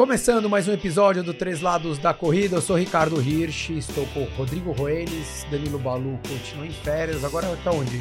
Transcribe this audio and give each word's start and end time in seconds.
Começando 0.00 0.48
mais 0.48 0.66
um 0.66 0.72
episódio 0.72 1.22
do 1.22 1.34
Três 1.34 1.60
Lados 1.60 1.98
da 1.98 2.14
Corrida, 2.14 2.56
eu 2.56 2.62
sou 2.62 2.74
Ricardo 2.74 3.20
Hirsch, 3.20 3.68
estou 3.68 4.06
com 4.14 4.24
Rodrigo 4.34 4.72
Roenes, 4.72 5.46
Danilo 5.50 5.78
Balu 5.78 6.18
continua 6.26 6.66
em 6.66 6.70
férias, 6.70 7.22
agora 7.22 7.46
tá 7.62 7.70
onde? 7.70 8.00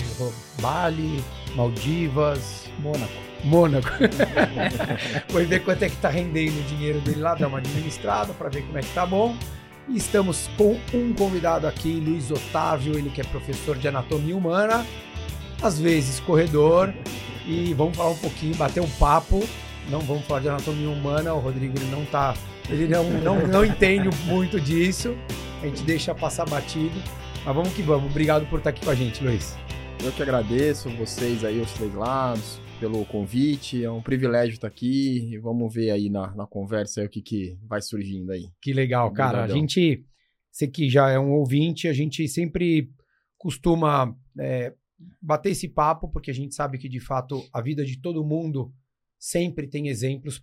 Bali, 0.62 1.22
Maldivas, 1.58 2.70
Mônaco. 2.80 3.12
Mônaco. 3.44 3.90
Vou 5.28 5.46
ver 5.46 5.62
quanto 5.66 5.84
é 5.84 5.90
que 5.90 5.98
tá 5.98 6.08
rendendo 6.08 6.58
o 6.58 6.64
dinheiro 6.64 7.02
dele 7.02 7.20
lá, 7.20 7.36
dar 7.36 7.50
uma 7.50 7.58
administrada 7.58 8.32
para 8.32 8.48
ver 8.48 8.62
como 8.62 8.78
é 8.78 8.82
que 8.82 8.94
tá 8.94 9.06
bom. 9.06 9.36
E 9.90 9.98
estamos 9.98 10.50
com 10.56 10.80
um 10.94 11.14
convidado 11.14 11.68
aqui, 11.68 12.00
Luiz 12.00 12.32
Otávio, 12.32 12.98
ele 12.98 13.10
que 13.10 13.20
é 13.20 13.26
professor 13.26 13.78
de 13.78 13.90
anatomia 13.90 14.38
humana, 14.38 14.88
às 15.62 15.78
vezes 15.78 16.22
corredor, 16.22 16.94
e 17.46 17.74
vamos 17.74 17.98
falar 17.98 18.12
um 18.12 18.18
pouquinho, 18.18 18.56
bater 18.56 18.80
um 18.80 18.90
papo 18.92 19.44
não 19.90 20.00
vamos 20.02 20.26
falar 20.26 20.42
de 20.42 20.50
anatomia 20.50 20.90
humana, 20.90 21.34
o 21.34 21.40
Rodrigo 21.40 21.78
ele 21.78 21.90
não 21.90 22.06
tá, 22.06 22.36
ele 22.70 22.88
não, 22.88 23.04
não, 23.22 23.48
não 23.48 23.66
entende 23.66 24.10
muito 24.26 24.60
disso, 24.60 25.16
a 25.62 25.68
gente 25.68 25.84
deixa 25.84 26.14
passar 26.14 26.48
batido, 26.48 26.96
mas 27.46 27.56
vamos 27.56 27.74
que 27.74 27.82
vamos. 27.82 28.10
Obrigado 28.10 28.46
por 28.50 28.60
estar 28.60 28.70
aqui 28.70 28.84
com 28.84 28.92
a 28.92 28.96
gente, 28.96 29.24
Luiz. 29.24 29.58
Eu 30.04 30.12
que 30.12 30.22
agradeço 30.22 30.90
vocês 30.92 31.44
aí, 31.44 31.60
os 31.60 31.72
três 31.74 31.94
lados, 31.94 32.62
pelo 32.80 33.06
convite, 33.06 33.84
é 33.84 33.92
um 33.92 34.02
privilégio 34.02 34.54
estar 34.54 34.68
aqui 34.68 35.34
e 35.34 35.38
vamos 35.38 35.74
ver 35.74 35.92
aí 35.92 36.10
na, 36.10 36.34
na 36.34 36.48
conversa 36.48 37.02
aí 37.02 37.08
o 37.08 37.10
que, 37.10 37.22
que 37.22 37.58
vai 37.68 37.82
surgindo 37.82 38.32
aí. 38.32 38.50
Que 38.62 38.72
legal, 38.72 39.12
cara. 39.12 39.44
A 39.44 39.48
gente, 39.48 40.06
você 40.50 40.68
que 40.68 40.90
já 40.90 41.10
é 41.10 41.20
um 41.20 41.32
ouvinte, 41.34 41.88
a 41.88 41.94
gente 41.94 42.28
sempre 42.28 42.90
costuma 43.38 44.16
é, 44.40 44.74
bater 45.22 45.52
esse 45.52 45.68
papo, 45.68 46.08
porque 46.08 46.32
a 46.32 46.34
gente 46.34 46.56
sabe 46.56 46.78
que 46.78 46.88
de 46.88 47.00
fato 47.00 47.44
a 47.54 47.62
vida 47.62 47.84
de 47.84 48.00
todo 48.00 48.24
mundo 48.24 48.74
sempre 49.20 49.68
tem 49.68 49.90
exemplos 49.90 50.42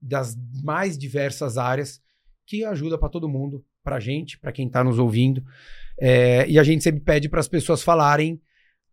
das 0.00 0.36
mais 0.62 0.96
diversas 0.96 1.58
áreas 1.58 2.00
que 2.46 2.64
ajuda 2.64 2.98
para 2.98 3.08
todo 3.08 3.28
mundo, 3.28 3.64
para 3.84 3.96
a 3.96 4.00
gente, 4.00 4.38
para 4.38 4.52
quem 4.52 4.66
está 4.66 4.82
nos 4.82 4.98
ouvindo. 4.98 5.42
É, 6.00 6.48
e 6.48 6.58
a 6.58 6.64
gente 6.64 6.82
sempre 6.82 7.00
pede 7.00 7.28
para 7.28 7.40
as 7.40 7.48
pessoas 7.48 7.82
falarem 7.82 8.40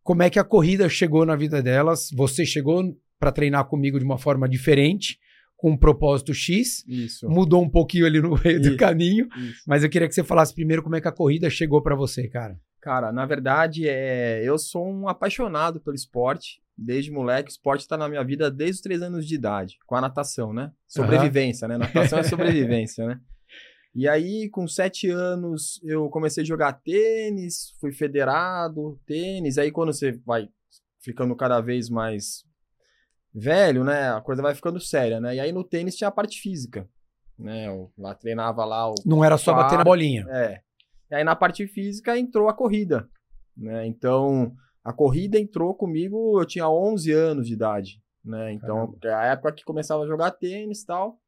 como 0.04 0.24
é 0.24 0.30
que 0.30 0.40
a 0.40 0.44
corrida 0.44 0.88
chegou 0.88 1.26
na 1.26 1.36
vida 1.36 1.62
delas. 1.62 2.10
Você 2.14 2.46
chegou 2.46 2.96
para 3.20 3.32
treinar 3.32 3.66
comigo 3.66 3.98
de 3.98 4.06
uma 4.06 4.18
forma 4.18 4.48
diferente, 4.48 5.18
com 5.56 5.72
um 5.72 5.78
propósito 5.78 6.34
X. 6.34 6.86
Isso. 6.88 7.28
Mudou 7.30 7.64
um 7.64 7.70
pouquinho 7.70 8.06
ali 8.06 8.22
no 8.22 8.30
meio 8.44 8.62
Isso. 8.62 8.72
do 8.72 8.78
caminho. 8.78 9.28
Isso. 9.36 9.64
Mas 9.66 9.84
eu 9.84 9.90
queria 9.90 10.08
que 10.08 10.14
você 10.14 10.24
falasse 10.24 10.54
primeiro 10.54 10.84
como 10.84 10.96
é 10.96 11.02
que 11.02 11.08
a 11.08 11.12
corrida 11.12 11.50
chegou 11.50 11.82
para 11.82 11.96
você, 11.96 12.28
cara. 12.28 12.60
Cara, 12.80 13.12
na 13.12 13.26
verdade, 13.26 13.88
é, 13.88 14.42
eu 14.46 14.58
sou 14.58 14.88
um 14.88 15.08
apaixonado 15.08 15.82
pelo 15.82 15.96
esporte 15.96 16.62
desde 16.78 17.12
moleque. 17.12 17.50
O 17.50 17.52
esporte 17.52 17.82
está 17.82 17.98
na 17.98 18.08
minha 18.08 18.24
vida 18.24 18.52
desde 18.52 18.76
os 18.76 18.82
três 18.82 19.02
anos 19.02 19.26
de 19.26 19.36
idade, 19.36 19.78
com 19.86 19.96
a 19.96 20.02
natação, 20.02 20.54
né? 20.54 20.72
Sobrevivência, 20.88 21.66
uhum. 21.66 21.74
né? 21.74 21.78
Natação 21.78 22.20
é 22.20 22.24
sobrevivência, 22.24 23.08
né? 23.08 23.20
E 23.96 24.08
aí, 24.08 24.48
com 24.50 24.68
sete 24.68 25.10
anos, 25.10 25.82
eu 25.84 26.08
comecei 26.10 26.44
a 26.44 26.46
jogar 26.46 26.74
tênis, 26.74 27.74
fui 27.80 27.92
federado, 27.92 29.00
tênis. 29.08 29.58
Aí, 29.58 29.72
quando 29.72 29.92
você 29.92 30.12
vai 30.24 30.48
ficando 31.02 31.36
cada 31.36 31.60
vez 31.62 31.90
mais 31.90 32.44
velho, 33.34 33.84
né? 33.84 34.12
A 34.12 34.22
coisa 34.22 34.42
vai 34.44 34.54
ficando 34.54 34.80
séria, 34.80 35.20
né? 35.20 35.36
E 35.36 35.40
aí, 35.40 35.52
no 35.52 35.64
tênis 35.64 35.96
tinha 35.96 36.10
a 36.10 36.12
parte 36.12 36.40
física, 36.40 36.88
né? 37.40 37.68
Eu 37.68 37.92
lá 37.98 38.14
treinava 38.14 38.64
lá 38.66 38.88
o... 38.88 38.94
Não 39.04 39.24
era 39.24 39.36
só 39.36 39.54
bater 39.56 39.80
na 39.80 39.84
bolinha. 39.84 40.28
É. 40.30 40.62
E 41.10 41.16
aí, 41.16 41.24
na 41.24 41.36
parte 41.36 41.66
física, 41.66 42.16
entrou 42.20 42.50
a 42.50 42.54
corrida, 42.54 43.10
né? 43.56 43.88
Então 43.88 44.56
a 44.88 44.94
corrida 44.94 45.38
entrou 45.38 45.76
comigo, 45.76 46.40
eu 46.40 46.46
tinha 46.46 46.70
11 46.70 47.12
anos 47.12 47.48
de 47.48 47.54
idade, 47.54 48.02
né? 48.24 48.54
Então, 48.54 48.96
é 49.04 49.14
a 49.14 49.26
época 49.26 49.52
que 49.52 49.66
começava 49.66 50.02
a 50.02 50.08
jogar 50.08 50.32
tênis 50.32 50.82
e 50.82 50.86
tal. 50.86 51.20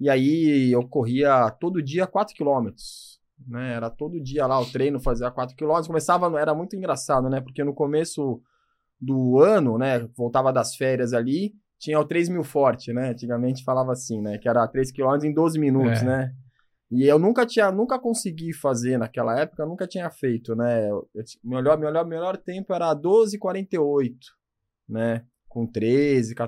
E 0.00 0.10
aí 0.10 0.72
eu 0.72 0.82
corria 0.88 1.48
todo 1.52 1.80
dia 1.80 2.04
4 2.04 2.34
quilômetros, 2.34 3.20
né? 3.46 3.74
Era 3.74 3.90
todo 3.90 4.20
dia 4.20 4.44
lá 4.48 4.58
o 4.58 4.66
treino, 4.66 4.98
fazia 4.98 5.30
4 5.30 5.54
quilômetros. 5.54 5.86
Começava, 5.86 6.36
era 6.36 6.52
muito 6.52 6.74
engraçado, 6.74 7.30
né? 7.30 7.40
Porque 7.40 7.62
no 7.62 7.72
começo 7.72 8.42
do 9.00 9.38
ano, 9.38 9.78
né? 9.78 10.08
Voltava 10.16 10.52
das 10.52 10.74
férias 10.74 11.12
ali, 11.12 11.54
tinha 11.78 12.00
o 12.00 12.04
3 12.04 12.28
mil 12.28 12.42
forte, 12.42 12.92
né? 12.92 13.10
Antigamente 13.10 13.62
falava 13.62 13.92
assim, 13.92 14.20
né? 14.20 14.36
Que 14.36 14.48
era 14.48 14.66
3 14.66 14.90
quilômetros 14.90 15.30
em 15.30 15.32
12 15.32 15.60
minutos, 15.60 16.02
é. 16.02 16.04
né? 16.04 16.34
E 16.90 17.04
eu 17.04 17.18
nunca 17.18 17.44
tinha, 17.44 17.72
nunca 17.72 17.98
consegui 17.98 18.52
fazer 18.52 18.96
naquela 18.96 19.38
época, 19.40 19.66
nunca 19.66 19.86
tinha 19.88 20.08
feito, 20.08 20.54
né? 20.54 20.88
Eu, 20.88 21.08
melhor, 21.42 21.78
melhor, 21.78 22.06
melhor 22.06 22.36
tempo 22.36 22.72
era 22.72 22.94
12,48, 22.94 24.14
né? 24.88 25.24
Com 25.48 25.66
13, 25.66 26.34